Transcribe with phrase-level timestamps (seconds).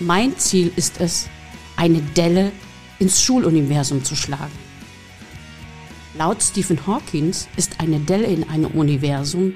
[0.00, 1.28] Mein Ziel ist es,
[1.76, 2.52] eine Delle
[2.98, 4.58] ins Schuluniversum zu schlagen.
[6.16, 9.52] Laut Stephen Hawking ist eine Delle in einem Universum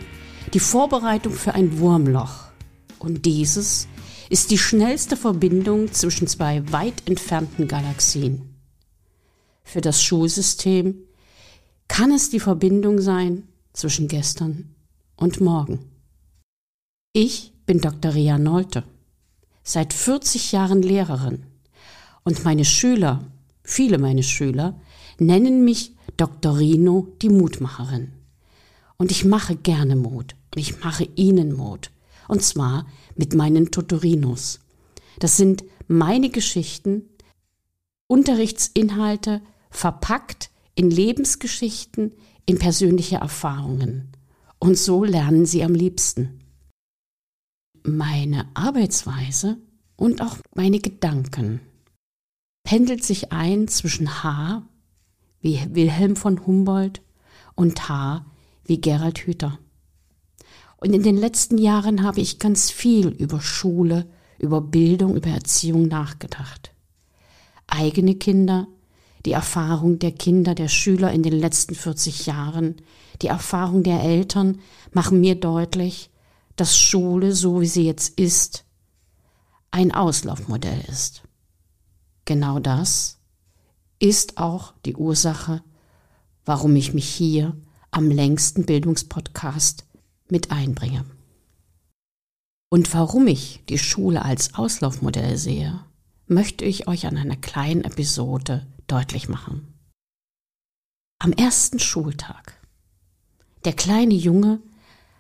[0.53, 2.45] die Vorbereitung für ein Wurmloch.
[2.99, 3.89] Und dieses
[4.29, 8.55] ist die schnellste Verbindung zwischen zwei weit entfernten Galaxien.
[9.63, 10.97] Für das Schulsystem
[11.89, 14.75] kann es die Verbindung sein zwischen gestern
[15.17, 15.91] und morgen.
[17.15, 18.13] Ich bin Dr.
[18.15, 18.85] Ria Nolte,
[19.65, 21.47] seit 40 Jahren Lehrerin
[22.23, 23.25] und meine Schüler,
[23.63, 24.79] viele meine Schüler,
[25.19, 28.13] nennen mich Doktorino die Mutmacherin.
[28.97, 31.91] Und ich mache gerne Mut und ich mache ihnen Mut.
[32.29, 34.61] Und zwar mit meinen Tutorinos.
[35.19, 37.03] Das sind meine Geschichten,
[38.07, 42.13] Unterrichtsinhalte verpackt in Lebensgeschichten,
[42.47, 44.13] in persönliche Erfahrungen.
[44.59, 46.41] Und so lernen sie am liebsten.
[47.83, 49.59] Meine Arbeitsweise
[49.97, 51.61] und auch meine Gedanken
[52.65, 54.63] pendelt sich ein zwischen H
[55.41, 57.03] wie Wilhelm von Humboldt
[57.55, 58.25] und H
[58.65, 59.59] wie Gerald Hüther.
[60.79, 64.07] Und in den letzten Jahren habe ich ganz viel über Schule,
[64.39, 66.73] über Bildung, über Erziehung nachgedacht.
[67.67, 68.67] Eigene Kinder,
[69.25, 72.77] die Erfahrung der Kinder, der Schüler in den letzten 40 Jahren,
[73.23, 74.61] die Erfahrung der Eltern
[74.93, 76.11] machen mir deutlich,
[76.57, 78.65] dass Schule, so wie sie jetzt ist,
[79.75, 81.25] ein Auslaufmodell ist.
[82.27, 83.19] Genau das
[83.99, 85.65] ist auch die Ursache,
[86.45, 87.57] warum ich mich hier
[87.91, 89.85] am längsten Bildungspodcast
[90.29, 91.05] mit einbringe.
[92.71, 95.85] Und warum ich die Schule als Auslaufmodell sehe,
[96.29, 99.75] möchte ich euch an einer kleinen Episode deutlich machen.
[101.19, 102.61] Am ersten Schultag.
[103.65, 104.61] Der kleine Junge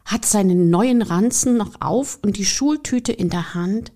[0.05, 3.91] hat seinen neuen Ranzen noch auf und die Schultüte in der Hand,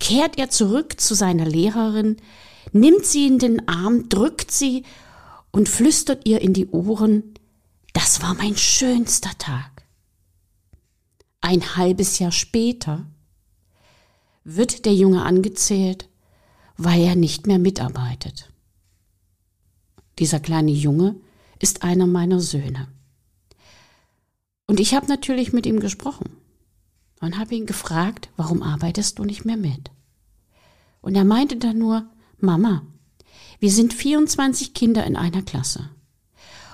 [0.00, 2.16] kehrt er zurück zu seiner Lehrerin,
[2.72, 4.84] nimmt sie in den Arm, drückt sie
[5.52, 7.34] und flüstert ihr in die Ohren,
[7.92, 9.84] das war mein schönster Tag.
[11.40, 13.06] Ein halbes Jahr später
[14.44, 16.08] wird der Junge angezählt,
[16.76, 18.50] weil er nicht mehr mitarbeitet.
[20.18, 21.16] Dieser kleine Junge
[21.58, 22.88] ist einer meiner Söhne.
[24.66, 26.39] Und ich habe natürlich mit ihm gesprochen
[27.20, 29.90] und habe ihn gefragt, warum arbeitest du nicht mehr mit?
[31.00, 32.06] Und er meinte dann nur,
[32.38, 32.82] Mama,
[33.58, 35.90] wir sind 24 Kinder in einer Klasse.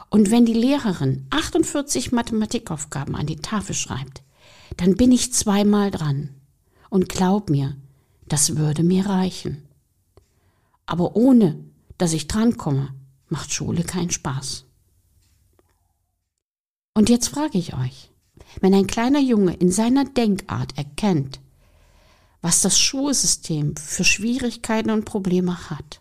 [0.08, 4.22] Und wenn die Lehrerin 48 Mathematikaufgaben an die Tafel schreibt,
[4.76, 6.30] dann bin ich zweimal dran.
[6.90, 7.76] Und glaub mir,
[8.28, 9.66] das würde mir reichen.
[10.86, 11.58] Aber ohne,
[11.98, 12.94] dass ich drankomme,
[13.28, 14.64] macht Schule keinen Spaß.
[16.94, 18.10] Und jetzt frage ich euch,
[18.60, 21.40] wenn ein kleiner Junge in seiner Denkart erkennt,
[22.42, 26.00] was das Schulsystem für Schwierigkeiten und Probleme hat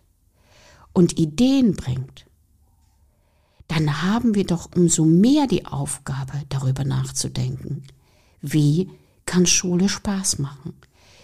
[0.93, 2.25] und Ideen bringt,
[3.67, 7.83] dann haben wir doch umso mehr die Aufgabe, darüber nachzudenken.
[8.41, 8.91] Wie
[9.25, 10.73] kann Schule Spaß machen?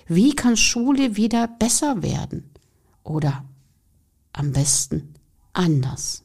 [0.08, 2.50] Wie kann Schule wieder besser werden?
[3.04, 3.44] Oder
[4.34, 5.14] am besten
[5.54, 6.24] anders.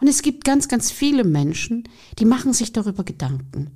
[0.00, 1.84] Und es gibt ganz, ganz viele Menschen,
[2.18, 3.70] die machen sich darüber Gedanken.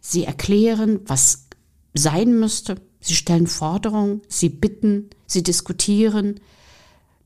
[0.00, 1.46] Sie erklären, was
[1.94, 2.76] sein müsste.
[3.00, 6.40] Sie stellen Forderungen, sie bitten, sie diskutieren.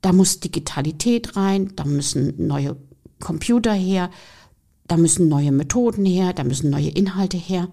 [0.01, 2.77] Da muss Digitalität rein, da müssen neue
[3.21, 4.11] Computer her,
[4.87, 7.69] da müssen neue Methoden her, da müssen neue Inhalte her.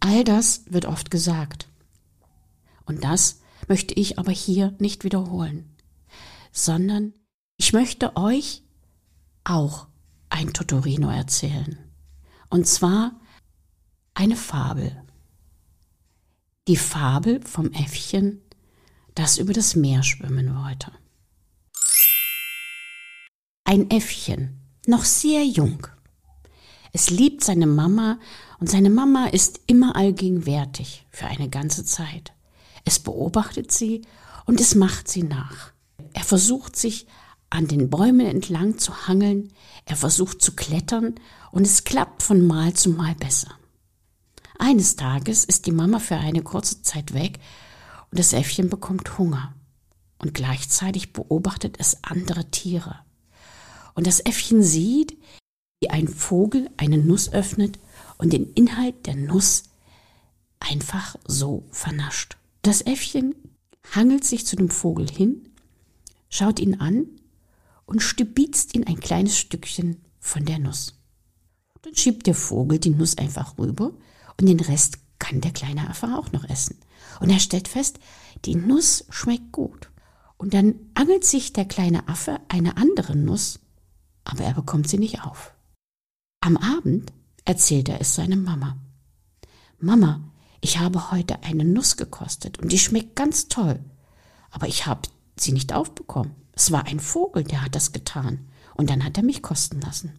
[0.00, 1.68] All das wird oft gesagt.
[2.86, 5.76] Und das möchte ich aber hier nicht wiederholen,
[6.52, 7.12] sondern
[7.56, 8.62] ich möchte euch
[9.44, 9.86] auch
[10.28, 11.78] ein Totorino erzählen.
[12.48, 13.20] Und zwar
[14.14, 15.02] eine Fabel.
[16.68, 18.40] Die Fabel vom Äffchen,
[19.14, 20.92] das über das Meer schwimmen wollte.
[23.64, 25.86] Ein Äffchen, noch sehr jung.
[26.92, 28.18] Es liebt seine Mama
[28.60, 32.32] und seine Mama ist immer allgegenwärtig für eine ganze Zeit.
[32.84, 34.02] Es beobachtet sie
[34.44, 35.72] und es macht sie nach.
[36.12, 37.06] Er versucht sich
[37.52, 39.52] an den Bäumen entlang zu hangeln,
[39.84, 41.16] er versucht zu klettern
[41.50, 43.50] und es klappt von Mal zu Mal besser.
[44.58, 47.40] Eines Tages ist die Mama für eine kurze Zeit weg
[48.10, 49.54] und das Äffchen bekommt Hunger.
[50.16, 53.00] Und gleichzeitig beobachtet es andere Tiere.
[53.94, 55.18] Und das Äffchen sieht,
[55.80, 57.78] wie ein Vogel eine Nuss öffnet
[58.16, 59.64] und den Inhalt der Nuss
[60.58, 62.38] einfach so vernascht.
[62.62, 63.34] Das Äffchen
[63.94, 65.50] hangelt sich zu dem Vogel hin,
[66.30, 67.08] schaut ihn an
[67.86, 70.98] und stibitzt ihn ein kleines Stückchen von der Nuss.
[71.82, 73.92] Dann schiebt der Vogel die Nuss einfach rüber
[74.40, 76.78] und den Rest kann der kleine Affe auch noch essen.
[77.20, 77.98] Und er stellt fest,
[78.44, 79.90] die Nuss schmeckt gut.
[80.36, 83.60] Und dann angelt sich der kleine Affe eine andere Nuss,
[84.24, 85.54] aber er bekommt sie nicht auf.
[86.40, 87.12] Am Abend
[87.44, 88.76] erzählt er es seiner Mama.
[89.78, 90.20] Mama,
[90.60, 93.78] ich habe heute eine Nuss gekostet und die schmeckt ganz toll,
[94.50, 96.34] aber ich habe sie nicht aufbekommen.
[96.52, 100.12] Es war ein Vogel, der hat das getan und dann hat er mich kosten lassen.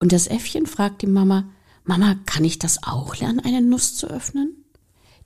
[0.00, 1.50] Und das Äffchen fragt die Mama,
[1.84, 4.64] Mama, kann ich das auch lernen, eine Nuss zu öffnen?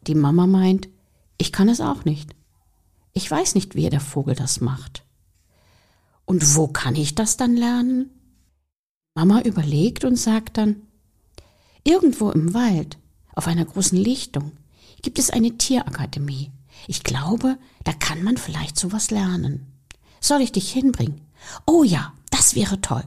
[0.07, 0.89] Die Mama meint,
[1.39, 2.35] ich kann es auch nicht.
[3.13, 5.05] Ich weiß nicht, wie der Vogel das macht.
[6.25, 8.11] Und wo kann ich das dann lernen?
[9.15, 10.83] Mama überlegt und sagt dann,
[11.85, 12.97] irgendwo im Wald,
[13.35, 14.53] auf einer großen Lichtung,
[15.03, 16.51] gibt es eine Tierakademie.
[16.87, 19.72] Ich glaube, da kann man vielleicht sowas lernen.
[20.23, 21.21] Soll ich dich hinbringen?
[21.67, 23.03] Oh ja, das wäre toll.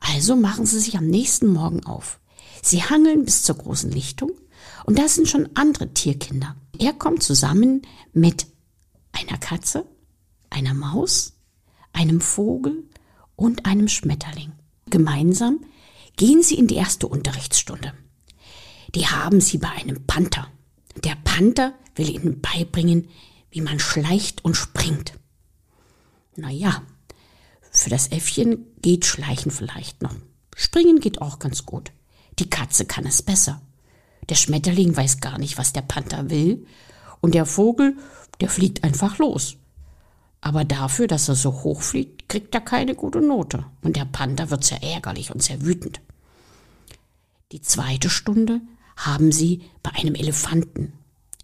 [0.00, 2.20] Also machen sie sich am nächsten Morgen auf.
[2.62, 4.30] Sie hangeln bis zur großen Lichtung
[4.84, 6.56] und da sind schon andere Tierkinder.
[6.78, 7.82] Er kommt zusammen
[8.12, 8.46] mit
[9.12, 9.86] einer Katze,
[10.50, 11.32] einer Maus,
[11.92, 12.84] einem Vogel
[13.34, 14.52] und einem Schmetterling.
[14.90, 15.60] Gemeinsam
[16.16, 17.94] gehen sie in die erste Unterrichtsstunde.
[18.94, 20.48] Die haben sie bei einem Panther.
[21.02, 23.08] Der Panther will ihnen beibringen,
[23.50, 25.14] wie man schleicht und springt.
[26.40, 26.82] Naja,
[27.70, 30.14] für das Äffchen geht Schleichen vielleicht noch.
[30.56, 31.92] Springen geht auch ganz gut.
[32.38, 33.60] Die Katze kann es besser.
[34.28, 36.66] Der Schmetterling weiß gar nicht, was der Panther will.
[37.20, 37.96] Und der Vogel,
[38.40, 39.56] der fliegt einfach los.
[40.40, 43.66] Aber dafür, dass er so hoch fliegt, kriegt er keine gute Note.
[43.82, 46.00] Und der Panther wird sehr ärgerlich und sehr wütend.
[47.52, 48.62] Die zweite Stunde
[48.96, 50.94] haben sie bei einem Elefanten.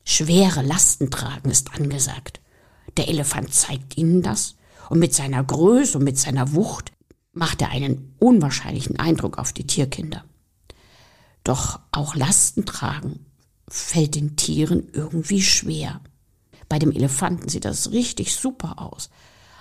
[0.04, 2.40] Schwere Lasten tragen ist angesagt.
[2.96, 4.56] Der Elefant zeigt ihnen das
[4.88, 6.92] und mit seiner Größe und mit seiner Wucht
[7.32, 10.24] macht er einen unwahrscheinlichen Eindruck auf die Tierkinder.
[11.44, 13.26] Doch auch Lasten tragen
[13.68, 16.00] fällt den Tieren irgendwie schwer.
[16.68, 19.10] Bei dem Elefanten sieht das richtig super aus.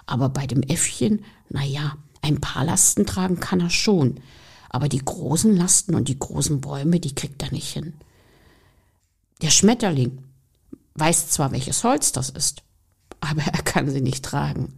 [0.05, 4.19] Aber bei dem Äffchen, na ja, ein paar Lasten tragen kann er schon.
[4.69, 7.93] Aber die großen Lasten und die großen Bäume, die kriegt er nicht hin.
[9.41, 10.23] Der Schmetterling
[10.95, 12.63] weiß zwar, welches Holz das ist,
[13.19, 14.73] aber er kann sie nicht tragen.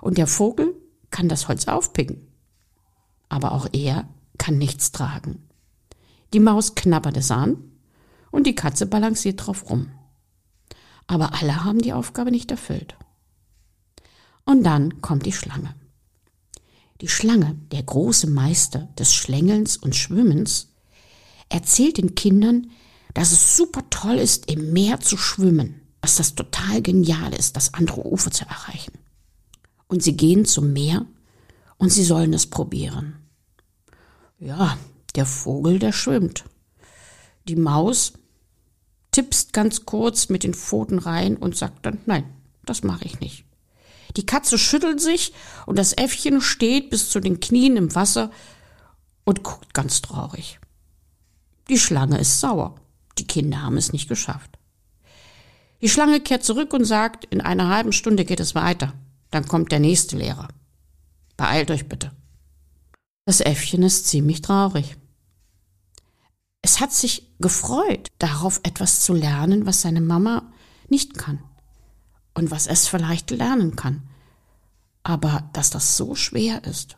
[0.00, 0.74] Und der Vogel
[1.10, 2.26] kann das Holz aufpicken.
[3.28, 4.08] Aber auch er
[4.38, 5.48] kann nichts tragen.
[6.32, 7.56] Die Maus knabbert es an
[8.30, 9.90] und die Katze balanciert drauf rum.
[11.06, 12.96] Aber alle haben die Aufgabe nicht erfüllt.
[14.44, 15.74] Und dann kommt die Schlange.
[17.00, 20.74] Die Schlange, der große Meister des Schlängelns und Schwimmens,
[21.48, 22.70] erzählt den Kindern,
[23.14, 27.74] dass es super toll ist, im Meer zu schwimmen, dass das total genial ist, das
[27.74, 28.92] andere Ufer zu erreichen.
[29.88, 31.06] Und sie gehen zum Meer
[31.78, 33.16] und sie sollen es probieren.
[34.38, 34.78] Ja,
[35.14, 36.44] der Vogel, der schwimmt.
[37.48, 38.12] Die Maus
[39.10, 42.24] tippst ganz kurz mit den Pfoten rein und sagt dann, nein,
[42.64, 43.44] das mache ich nicht.
[44.16, 45.32] Die Katze schüttelt sich
[45.66, 48.30] und das Äffchen steht bis zu den Knien im Wasser
[49.24, 50.60] und guckt ganz traurig.
[51.68, 52.76] Die Schlange ist sauer.
[53.18, 54.58] Die Kinder haben es nicht geschafft.
[55.80, 58.94] Die Schlange kehrt zurück und sagt, in einer halben Stunde geht es weiter.
[59.30, 60.48] Dann kommt der nächste Lehrer.
[61.36, 62.12] Beeilt euch bitte.
[63.26, 64.96] Das Äffchen ist ziemlich traurig.
[66.62, 70.50] Es hat sich gefreut, darauf etwas zu lernen, was seine Mama
[70.88, 71.42] nicht kann
[72.34, 74.08] und was es vielleicht lernen kann.
[75.02, 76.96] Aber dass das so schwer ist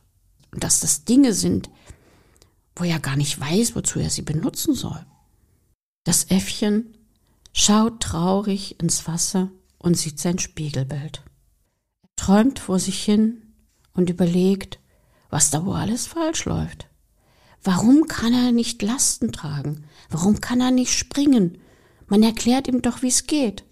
[0.52, 1.70] und dass das Dinge sind,
[2.76, 5.04] wo er gar nicht weiß, wozu er sie benutzen soll.
[6.04, 6.96] Das Äffchen
[7.52, 11.22] schaut traurig ins Wasser und sieht sein Spiegelbild.
[12.20, 13.40] Träumt vor sich hin
[13.94, 14.78] und überlegt,
[15.30, 16.86] was da wohl alles falsch läuft.
[17.64, 19.86] Warum kann er nicht Lasten tragen?
[20.10, 21.56] Warum kann er nicht springen?
[22.08, 23.64] Man erklärt ihm doch, wie es geht.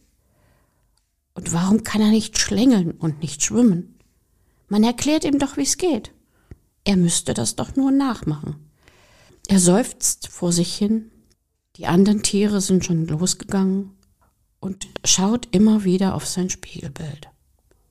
[1.34, 3.98] Und warum kann er nicht schlängeln und nicht schwimmen?
[4.68, 6.14] Man erklärt ihm doch, wie es geht.
[6.84, 8.70] Er müsste das doch nur nachmachen.
[9.48, 11.10] Er seufzt vor sich hin.
[11.76, 13.90] Die anderen Tiere sind schon losgegangen
[14.58, 17.28] und schaut immer wieder auf sein Spiegelbild.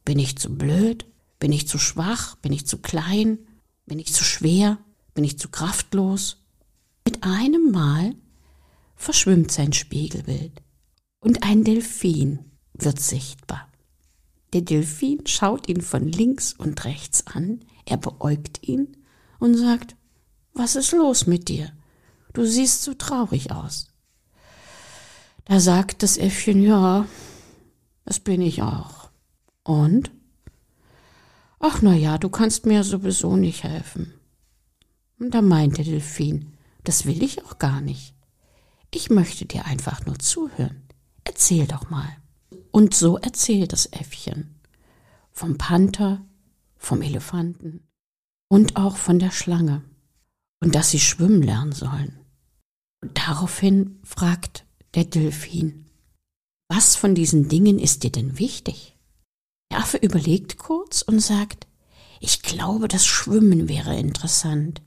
[0.07, 1.05] Bin ich zu blöd?
[1.37, 2.37] Bin ich zu schwach?
[2.37, 3.39] Bin ich zu klein?
[3.87, 4.77] Bin ich zu schwer?
[5.13, 6.45] Bin ich zu kraftlos?
[7.03, 8.15] Mit einem Mal
[8.95, 10.61] verschwimmt sein Spiegelbild
[11.19, 12.39] und ein Delfin
[12.71, 13.67] wird sichtbar.
[14.53, 18.95] Der Delfin schaut ihn von links und rechts an, er beäugt ihn
[19.39, 19.97] und sagt,
[20.53, 21.73] was ist los mit dir?
[22.31, 23.87] Du siehst so traurig aus.
[25.43, 27.05] Da sagt das Äffchen, ja,
[28.05, 29.06] das bin ich auch.
[29.67, 30.11] Und?
[31.59, 34.13] Ach na ja, du kannst mir sowieso nicht helfen.
[35.19, 36.53] Und da meint der Delfin,
[36.85, 38.15] das will ich auch gar nicht.
[38.93, 40.83] Ich möchte dir einfach nur zuhören.
[41.25, 42.07] Erzähl doch mal.
[42.71, 44.55] Und so erzählt das Äffchen.
[45.33, 46.25] Vom Panther,
[46.77, 47.81] vom Elefanten
[48.47, 49.83] und auch von der Schlange.
[50.61, 52.17] Und dass sie schwimmen lernen sollen.
[53.01, 55.85] Und daraufhin fragt der Delfin,
[56.69, 58.96] was von diesen Dingen ist dir denn wichtig?
[59.71, 61.67] Der Affe überlegt kurz und sagt,
[62.19, 64.81] ich glaube, das Schwimmen wäre interessant.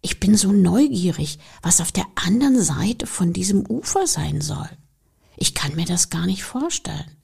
[0.00, 4.68] Ich bin so neugierig, was auf der anderen Seite von diesem Ufer sein soll.
[5.36, 7.16] Ich kann mir das gar nicht vorstellen.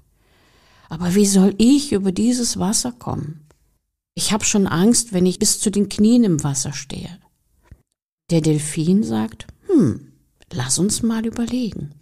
[0.88, 3.46] Aber wie soll ich über dieses Wasser kommen?
[4.14, 7.18] Ich habe schon Angst, wenn ich bis zu den Knien im Wasser stehe.
[8.30, 10.12] Der Delfin sagt, hm,
[10.52, 11.94] lass uns mal überlegen.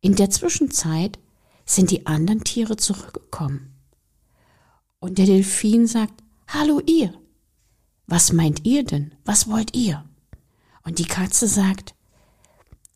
[0.00, 1.18] In der Zwischenzeit
[1.64, 3.69] sind die anderen Tiere zurückgekommen.
[5.00, 7.14] Und der Delfin sagt, Hallo ihr.
[8.06, 9.14] Was meint ihr denn?
[9.24, 10.04] Was wollt ihr?
[10.82, 11.94] Und die Katze sagt,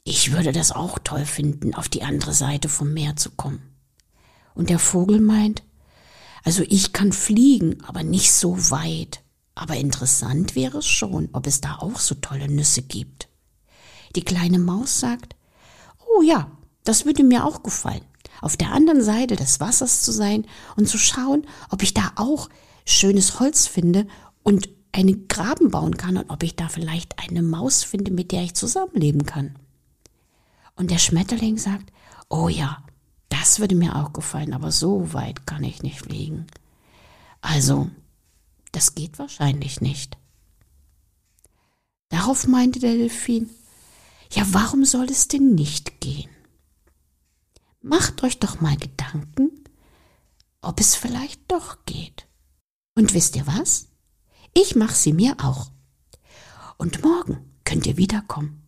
[0.05, 3.63] ich würde das auch toll finden, auf die andere Seite vom Meer zu kommen.
[4.55, 5.63] Und der Vogel meint,
[6.43, 9.23] also ich kann fliegen, aber nicht so weit.
[9.55, 13.29] Aber interessant wäre es schon, ob es da auch so tolle Nüsse gibt.
[14.15, 15.37] Die kleine Maus sagt,
[16.07, 16.51] oh ja,
[16.83, 18.05] das würde mir auch gefallen,
[18.41, 22.49] auf der anderen Seite des Wassers zu sein und zu schauen, ob ich da auch
[22.87, 24.07] schönes Holz finde
[24.43, 28.43] und einen Graben bauen kann und ob ich da vielleicht eine Maus finde, mit der
[28.43, 29.57] ich zusammenleben kann.
[30.76, 31.93] Und der Schmetterling sagt,
[32.29, 32.83] oh ja,
[33.29, 36.47] das würde mir auch gefallen, aber so weit kann ich nicht fliegen.
[37.41, 37.91] Also,
[38.73, 40.17] das geht wahrscheinlich nicht.
[42.09, 43.50] Darauf meinte der Delfin,
[44.33, 46.31] ja, warum soll es denn nicht gehen?
[47.87, 49.50] Macht euch doch mal Gedanken,
[50.62, 52.26] ob es vielleicht doch geht.
[52.95, 53.88] Und wisst ihr was?
[54.55, 55.71] Ich mach sie mir auch.
[56.79, 58.64] Und morgen könnt ihr wiederkommen.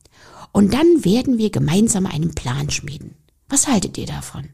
[0.53, 3.17] Und dann werden wir gemeinsam einen Plan schmieden.
[3.49, 4.51] Was haltet ihr davon?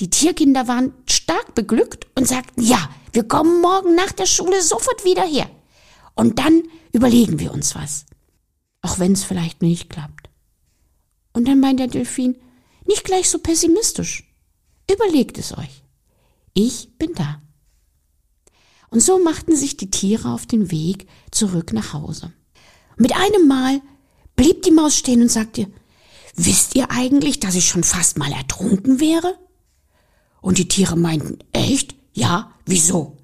[0.00, 5.04] Die Tierkinder waren stark beglückt und sagten, ja, wir kommen morgen nach der Schule sofort
[5.04, 5.48] wieder her.
[6.16, 8.06] Und dann überlegen wir uns was.
[8.82, 10.30] Auch wenn es vielleicht nicht klappt.
[11.32, 12.34] Und dann meint der Delfin,
[12.86, 14.24] nicht gleich so pessimistisch.
[14.90, 15.82] Überlegt es euch.
[16.54, 17.42] Ich bin da.
[18.90, 22.32] Und so machten sich die Tiere auf den Weg zurück nach Hause.
[22.96, 23.82] Mit einem Mal
[24.36, 25.66] blieb die Maus stehen und sagte,
[26.34, 29.38] wisst ihr eigentlich, dass ich schon fast mal ertrunken wäre?
[30.40, 31.94] Und die Tiere meinten, echt?
[32.12, 33.16] Ja, wieso?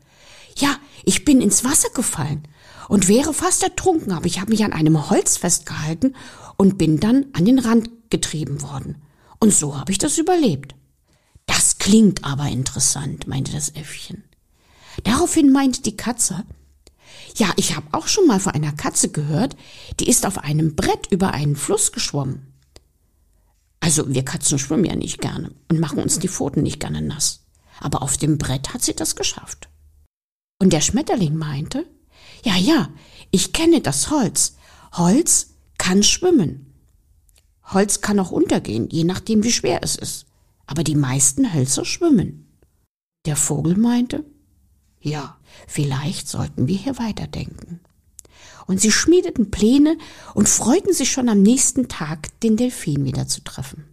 [0.58, 2.46] Ja, ich bin ins Wasser gefallen
[2.88, 6.14] und wäre fast ertrunken, aber ich habe mich an einem Holz festgehalten
[6.56, 9.00] und bin dann an den Rand getrieben worden.
[9.42, 10.76] Und so habe ich das überlebt.
[11.46, 14.22] Das klingt aber interessant, meinte das Äffchen.
[15.02, 16.44] Daraufhin meinte die Katze,
[17.34, 19.56] ja, ich habe auch schon mal von einer Katze gehört,
[19.98, 22.54] die ist auf einem Brett über einen Fluss geschwommen.
[23.80, 27.40] Also wir Katzen schwimmen ja nicht gerne und machen uns die Pfoten nicht gerne nass.
[27.80, 29.68] Aber auf dem Brett hat sie das geschafft.
[30.60, 31.84] Und der Schmetterling meinte,
[32.44, 32.90] ja, ja,
[33.32, 34.54] ich kenne das Holz.
[34.92, 36.71] Holz kann schwimmen.
[37.74, 40.26] Holz kann auch untergehen, je nachdem wie schwer es ist.
[40.66, 42.46] Aber die meisten Hölzer schwimmen.
[43.26, 44.24] Der Vogel meinte,
[45.00, 45.36] ja,
[45.66, 47.80] vielleicht sollten wir hier weiterdenken.
[48.66, 49.98] Und sie schmiedeten Pläne
[50.34, 53.84] und freuten sich schon am nächsten Tag, den Delfin wieder zu treffen.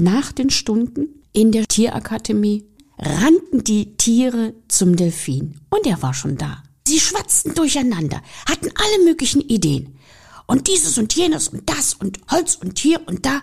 [0.00, 2.64] Nach den Stunden in der Tierakademie
[2.98, 6.62] rannten die Tiere zum Delfin und er war schon da.
[6.86, 9.93] Sie schwatzten durcheinander, hatten alle möglichen Ideen.
[10.46, 13.40] Und dieses und jenes und das und Holz und hier und da.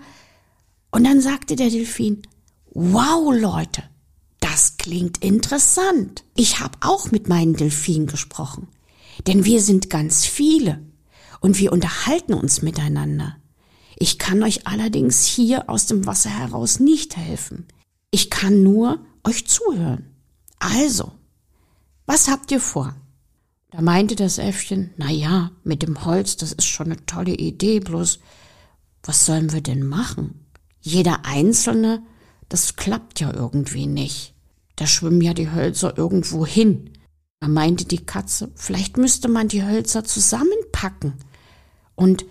[0.91, 2.21] Und dann sagte der Delfin,
[2.73, 3.83] wow Leute,
[4.39, 6.23] das klingt interessant.
[6.35, 8.67] Ich habe auch mit meinen Delfinen gesprochen.
[9.27, 10.81] Denn wir sind ganz viele
[11.39, 13.37] und wir unterhalten uns miteinander.
[13.97, 17.67] Ich kann euch allerdings hier aus dem Wasser heraus nicht helfen.
[18.09, 20.15] Ich kann nur euch zuhören.
[20.59, 21.11] Also,
[22.05, 22.95] was habt ihr vor?
[23.71, 27.79] Da meinte das Äffchen, na ja, mit dem Holz, das ist schon eine tolle Idee,
[27.79, 28.19] bloß
[29.03, 30.45] was sollen wir denn machen?
[30.81, 32.03] Jeder Einzelne,
[32.49, 34.33] das klappt ja irgendwie nicht.
[34.75, 36.91] Da schwimmen ja die Hölzer irgendwo hin.
[37.39, 41.13] Da meinte die Katze, vielleicht müsste man die Hölzer zusammenpacken
[41.95, 42.25] und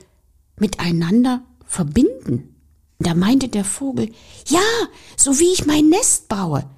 [0.59, 2.55] miteinander verbinden.
[2.99, 4.13] Da meinte der Vogel,
[4.47, 4.61] ja,
[5.17, 6.69] so wie ich mein Nest baue.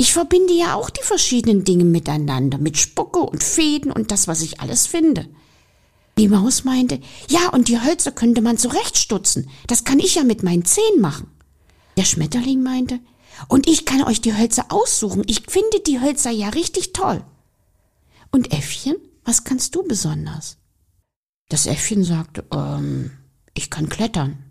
[0.00, 4.40] Ich verbinde ja auch die verschiedenen Dinge miteinander, mit Spucke und Fäden und das, was
[4.40, 5.28] ich alles finde.
[6.16, 9.50] Die Maus meinte, ja, und die Hölzer könnte man zurechtstutzen.
[9.66, 11.30] Das kann ich ja mit meinen Zehen machen.
[11.98, 12.98] Der Schmetterling meinte,
[13.48, 15.22] und ich kann euch die Hölzer aussuchen.
[15.26, 17.22] Ich finde die Hölzer ja richtig toll.
[18.30, 20.56] Und Äffchen, was kannst du besonders?
[21.50, 23.10] Das Äffchen sagte, ähm,
[23.52, 24.46] ich kann klettern.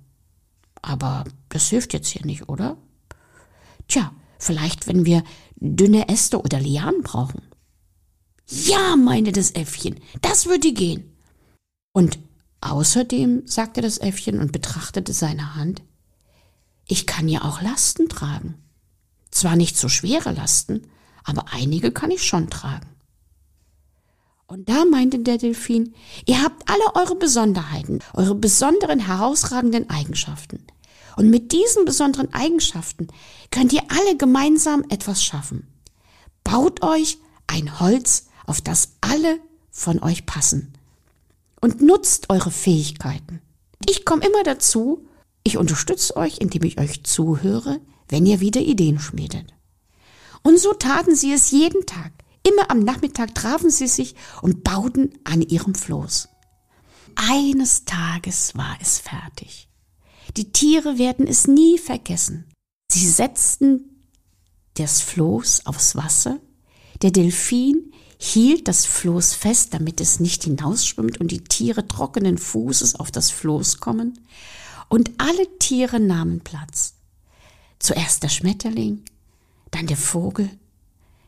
[0.83, 2.77] Aber das hilft jetzt hier nicht, oder?
[3.87, 5.23] Tja, vielleicht, wenn wir
[5.57, 7.41] dünne Äste oder Lianen brauchen.
[8.47, 11.15] Ja, meinte das Äffchen, das würde gehen.
[11.91, 12.17] Und
[12.61, 15.83] außerdem, sagte das Äffchen und betrachtete seine Hand,
[16.87, 18.55] ich kann ja auch Lasten tragen.
[19.29, 20.87] Zwar nicht so schwere Lasten,
[21.23, 22.87] aber einige kann ich schon tragen.
[24.47, 25.93] Und da meinte der Delfin,
[26.25, 30.65] ihr habt alle eure Besonderheiten, eure besonderen herausragenden Eigenschaften.
[31.19, 33.07] Und mit diesen besonderen Eigenschaften
[33.51, 35.67] könnt ihr alle gemeinsam etwas schaffen.
[36.45, 40.71] Baut euch ein Holz, auf das alle von euch passen.
[41.59, 43.41] Und nutzt eure Fähigkeiten.
[43.85, 45.09] Ich komme immer dazu,
[45.43, 49.53] ich unterstütze euch, indem ich euch zuhöre, wenn ihr wieder Ideen schmiedet.
[50.41, 52.13] Und so taten sie es jeden Tag.
[52.47, 56.29] Immer am Nachmittag trafen sie sich und bauten an ihrem Floß.
[57.15, 59.68] Eines Tages war es fertig.
[60.37, 62.45] Die Tiere werden es nie vergessen.
[62.91, 64.05] Sie setzten
[64.75, 66.39] das Floß aufs Wasser.
[67.01, 72.95] Der Delfin hielt das Floß fest, damit es nicht hinausschwimmt und die Tiere trockenen Fußes
[72.95, 74.19] auf das Floß kommen.
[74.89, 76.95] Und alle Tiere nahmen Platz.
[77.79, 79.03] Zuerst der Schmetterling,
[79.71, 80.49] dann der Vogel,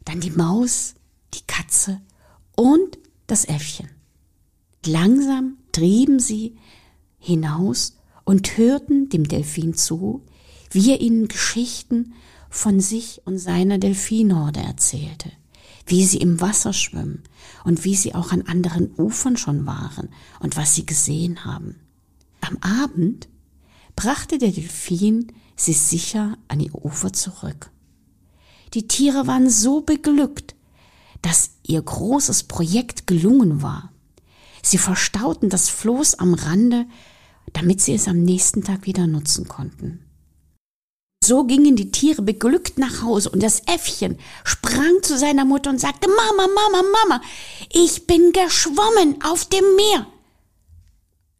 [0.03, 0.96] dann die Maus,
[1.34, 2.01] die Katze
[2.55, 3.89] und das Äffchen.
[4.86, 6.58] Langsam trieben sie
[7.20, 7.96] hinaus
[8.31, 10.25] und hörten dem Delfin zu,
[10.69, 12.13] wie er ihnen Geschichten
[12.50, 15.29] von sich und seiner Delfinhorde erzählte,
[15.85, 17.23] wie sie im Wasser schwimmen
[17.65, 20.07] und wie sie auch an anderen Ufern schon waren
[20.39, 21.75] und was sie gesehen haben.
[22.39, 23.27] Am Abend
[23.97, 27.69] brachte der Delfin sie sicher an ihr Ufer zurück.
[28.73, 30.55] Die Tiere waren so beglückt,
[31.21, 33.91] dass ihr großes Projekt gelungen war.
[34.63, 36.85] Sie verstauten das Floß am Rande,
[37.53, 40.05] damit sie es am nächsten Tag wieder nutzen konnten.
[41.24, 45.80] So gingen die Tiere beglückt nach Hause und das Äffchen sprang zu seiner Mutter und
[45.80, 47.21] sagte, Mama, Mama, Mama,
[47.71, 50.08] ich bin geschwommen auf dem Meer.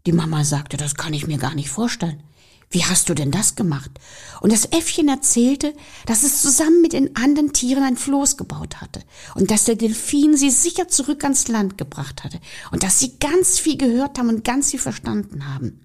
[0.06, 2.22] Die Mama sagte, das kann ich mir gar nicht vorstellen.
[2.70, 3.92] Wie hast du denn das gemacht?
[4.40, 5.74] Und das Äffchen erzählte,
[6.06, 9.02] dass es zusammen mit den anderen Tieren ein Floß gebaut hatte
[9.36, 12.40] und dass der Delfin sie sicher zurück ans Land gebracht hatte
[12.72, 15.82] und dass sie ganz viel gehört haben und ganz viel verstanden haben.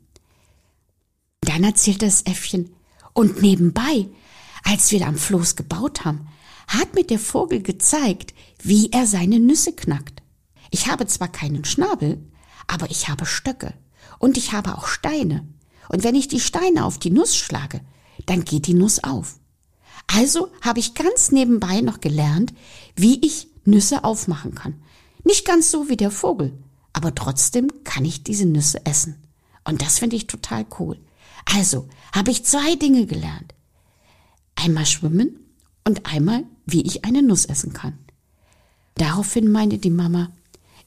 [1.57, 2.75] Dann erzählte das Äffchen,
[3.15, 4.11] und nebenbei,
[4.63, 6.29] als wir am Floß gebaut haben,
[6.69, 10.23] hat mir der Vogel gezeigt, wie er seine Nüsse knackt.
[10.71, 12.23] Ich habe zwar keinen Schnabel,
[12.67, 13.73] aber ich habe Stöcke
[14.19, 15.49] und ich habe auch Steine
[15.89, 17.81] und wenn ich die Steine auf die Nuss schlage,
[18.27, 19.41] dann geht die Nuss auf.
[20.15, 22.53] Also habe ich ganz nebenbei noch gelernt,
[22.97, 24.75] wie ich Nüsse aufmachen kann.
[25.25, 26.53] Nicht ganz so wie der Vogel,
[26.93, 29.23] aber trotzdem kann ich diese Nüsse essen.
[29.65, 31.01] Und das finde ich total cool.
[31.47, 33.55] Also habe ich zwei Dinge gelernt.
[34.55, 35.41] Einmal schwimmen
[35.85, 37.99] und einmal, wie ich eine Nuss essen kann.
[38.95, 40.33] Daraufhin meinte die Mama,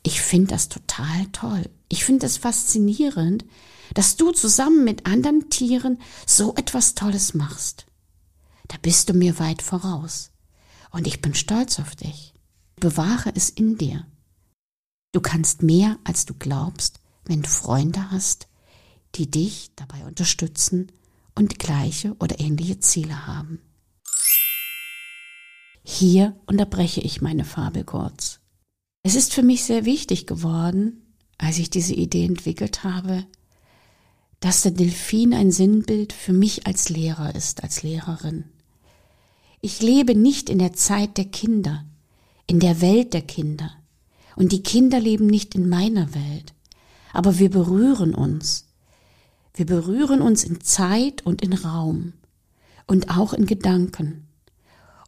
[0.03, 1.69] ich finde das total toll.
[1.89, 3.45] Ich finde es faszinierend,
[3.93, 7.85] dass du zusammen mit anderen Tieren so etwas Tolles machst.
[8.67, 10.31] Da bist du mir weit voraus.
[10.91, 12.33] Und ich bin stolz auf dich.
[12.79, 14.05] Bewahre es in dir.
[15.11, 18.47] Du kannst mehr, als du glaubst, wenn du Freunde hast,
[19.15, 20.91] die dich dabei unterstützen
[21.35, 23.61] und gleiche oder ähnliche Ziele haben.
[25.83, 28.39] Hier unterbreche ich meine Fabel kurz.
[29.03, 31.01] Es ist für mich sehr wichtig geworden,
[31.37, 33.25] als ich diese Idee entwickelt habe,
[34.39, 38.45] dass der Delfin ein Sinnbild für mich als Lehrer ist, als Lehrerin.
[39.61, 41.85] Ich lebe nicht in der Zeit der Kinder,
[42.47, 43.71] in der Welt der Kinder.
[44.35, 46.53] Und die Kinder leben nicht in meiner Welt.
[47.11, 48.68] Aber wir berühren uns.
[49.59, 52.13] Wir berühren uns in Zeit und in Raum
[52.87, 54.25] und auch in Gedanken.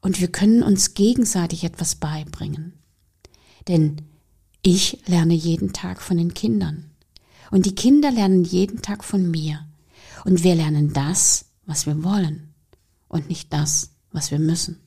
[0.02, 2.74] Und wir können uns gegenseitig etwas beibringen.
[3.70, 4.02] Denn
[4.62, 6.92] ich lerne jeden Tag von den Kindern.
[7.50, 9.66] Und die Kinder lernen jeden Tag von mir.
[10.26, 12.54] Und wir lernen das, was wir wollen
[13.08, 14.82] und nicht das, was wir müssen.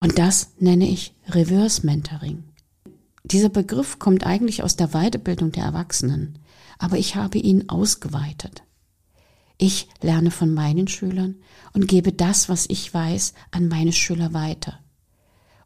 [0.00, 2.42] Und das nenne ich Reverse Mentoring.
[3.22, 6.40] Dieser Begriff kommt eigentlich aus der Weiterbildung der Erwachsenen,
[6.78, 8.62] aber ich habe ihn ausgeweitet.
[9.58, 11.36] Ich lerne von meinen Schülern
[11.72, 14.80] und gebe das, was ich weiß, an meine Schüler weiter.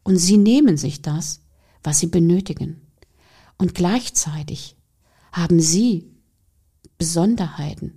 [0.03, 1.41] Und sie nehmen sich das,
[1.83, 2.81] was sie benötigen.
[3.57, 4.75] Und gleichzeitig
[5.31, 6.11] haben Sie
[6.97, 7.93] Besonderheiten,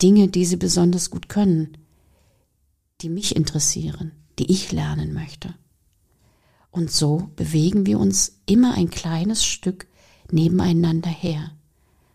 [0.00, 1.76] Dinge, die Sie besonders gut können,
[3.00, 5.54] die mich interessieren, die ich lernen möchte?
[6.70, 9.88] Und so bewegen wir uns immer ein kleines Stück
[10.30, 11.52] nebeneinander her,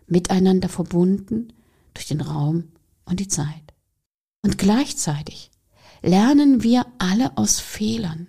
[0.07, 1.53] miteinander verbunden
[1.93, 2.71] durch den Raum
[3.05, 3.73] und die Zeit.
[4.41, 5.51] Und gleichzeitig
[6.01, 8.27] lernen wir alle aus Fehlern.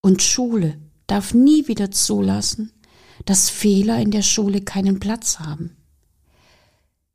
[0.00, 2.72] Und Schule darf nie wieder zulassen,
[3.24, 5.76] dass Fehler in der Schule keinen Platz haben.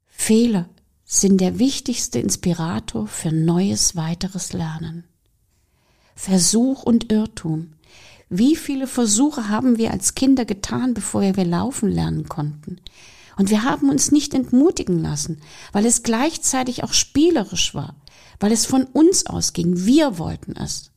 [0.07, 0.69] Fehler
[1.05, 5.05] sind der wichtigste Inspirator für neues weiteres Lernen.
[6.15, 7.73] Versuch und Irrtum.
[8.29, 12.79] Wie viele Versuche haben wir als Kinder getan, bevor wir laufen lernen konnten?
[13.39, 15.39] Und wir haben uns nicht entmutigen lassen,
[15.71, 17.95] weil es gleichzeitig auch spielerisch war,
[18.41, 19.85] weil es von uns ausging.
[19.85, 20.91] Wir wollten es.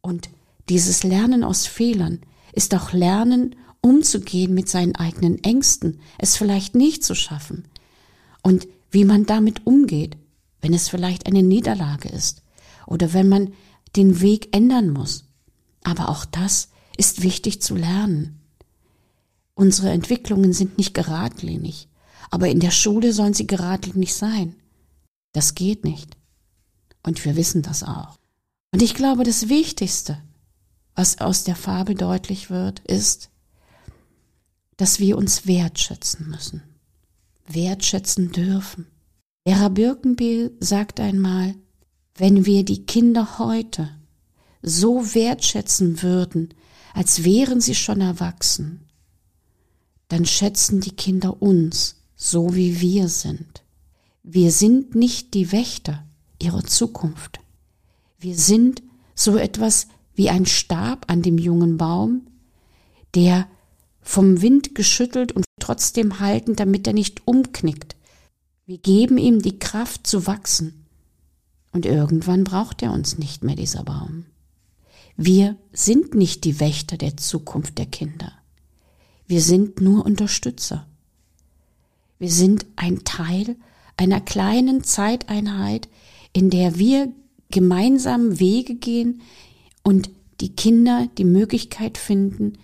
[0.00, 0.30] Und
[0.70, 2.20] dieses Lernen aus Fehlern
[2.54, 7.68] ist auch Lernen, umzugehen mit seinen eigenen Ängsten, es vielleicht nicht zu schaffen.
[8.42, 10.16] Und wie man damit umgeht,
[10.62, 12.42] wenn es vielleicht eine Niederlage ist
[12.86, 13.52] oder wenn man
[13.94, 15.26] den Weg ändern muss.
[15.84, 18.39] Aber auch das ist wichtig zu lernen.
[19.54, 21.88] Unsere Entwicklungen sind nicht geradlinig,
[22.30, 24.56] aber in der Schule sollen sie geradlinig sein.
[25.32, 26.16] Das geht nicht.
[27.02, 28.18] Und wir wissen das auch.
[28.72, 30.18] Und ich glaube, das Wichtigste,
[30.94, 33.30] was aus der Fabel deutlich wird, ist,
[34.76, 36.62] dass wir uns wertschätzen müssen,
[37.46, 38.86] wertschätzen dürfen.
[39.46, 41.54] Vera Birkenbiel sagt einmal,
[42.14, 43.90] wenn wir die Kinder heute
[44.62, 46.54] so wertschätzen würden,
[46.94, 48.86] als wären sie schon erwachsen,
[50.10, 53.62] dann schätzen die Kinder uns so, wie wir sind.
[54.22, 56.04] Wir sind nicht die Wächter
[56.42, 57.40] ihrer Zukunft.
[58.18, 58.82] Wir sind
[59.14, 62.26] so etwas wie ein Stab an dem jungen Baum,
[63.14, 63.46] der
[64.02, 67.96] vom Wind geschüttelt und trotzdem halten, damit er nicht umknickt.
[68.66, 70.86] Wir geben ihm die Kraft zu wachsen.
[71.72, 74.26] Und irgendwann braucht er uns nicht mehr, dieser Baum.
[75.16, 78.32] Wir sind nicht die Wächter der Zukunft der Kinder.
[79.30, 80.88] Wir sind nur Unterstützer.
[82.18, 83.54] Wir sind ein Teil
[83.96, 85.88] einer kleinen Zeiteinheit,
[86.32, 87.12] in der wir
[87.48, 89.20] gemeinsam Wege gehen
[89.84, 92.54] und die Kinder die Möglichkeit finden,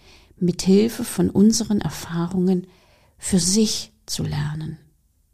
[0.40, 2.66] mit Hilfe von unseren Erfahrungen
[3.16, 4.76] für sich zu lernen.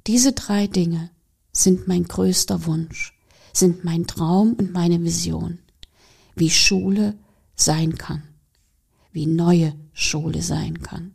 [0.07, 1.09] Diese drei Dinge
[1.51, 3.15] sind mein größter Wunsch,
[3.55, 5.61] sind mein Traum und meine Vision,
[6.37, 7.17] wie Schule
[7.55, 8.23] sein kann,
[9.13, 11.15] wie neue Schule sein kann.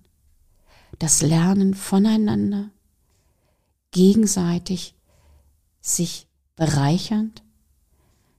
[0.99, 2.71] Das Lernen voneinander,
[3.91, 4.95] gegenseitig
[5.81, 7.43] sich bereichernd,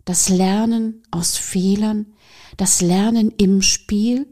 [0.04, 2.06] das Lernen aus Fehlern,
[2.56, 4.26] das Lernen im Spiel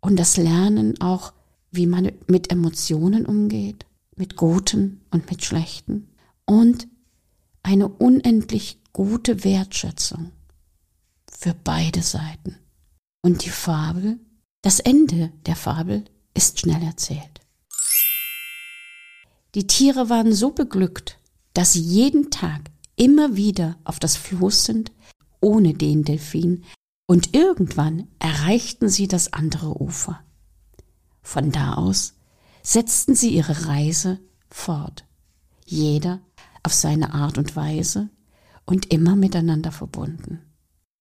[0.00, 1.32] und das Lernen auch,
[1.70, 6.08] wie man mit Emotionen umgeht, mit guten und mit schlechten
[6.44, 6.86] und
[7.62, 10.30] eine unendlich gute Wertschätzung
[11.30, 12.56] für beide Seiten.
[13.22, 14.18] Und die Fabel,
[14.62, 17.40] das Ende der Fabel ist schnell erzählt.
[19.54, 21.18] Die Tiere waren so beglückt,
[21.54, 24.92] dass sie jeden Tag immer wieder auf das Floß sind,
[25.40, 26.64] ohne den Delfin,
[27.06, 30.20] und irgendwann erreichten sie das andere Ufer.
[31.22, 32.14] Von da aus
[32.62, 34.18] setzten sie ihre Reise
[34.48, 35.04] fort,
[35.66, 36.20] jeder
[36.62, 38.08] auf seine Art und Weise
[38.64, 40.40] und immer miteinander verbunden.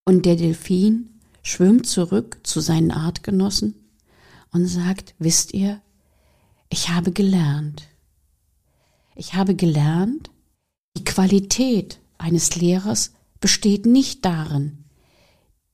[0.05, 3.82] Und der Delfin schwimmt zurück zu seinen Artgenossen
[4.53, 5.81] und sagt, wisst ihr,
[6.69, 7.87] ich habe gelernt.
[9.15, 10.31] Ich habe gelernt,
[10.97, 14.85] die Qualität eines Lehrers besteht nicht darin,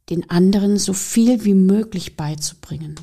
[0.10, 2.96] den anderen so viel wie möglich beizubringen.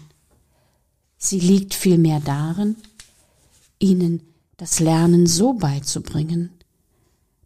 [1.17, 2.77] Sie liegt vielmehr darin,
[3.79, 4.23] ihnen
[4.57, 6.51] das Lernen so beizubringen,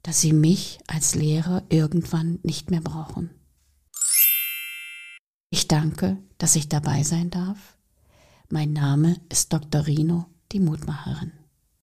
[0.03, 3.31] dass sie mich als Lehrer irgendwann nicht mehr brauchen.
[5.51, 7.77] Ich danke, dass ich dabei sein darf.
[8.53, 9.87] Mein Name ist Dr.
[9.87, 11.31] Rino, die Mutmacherin.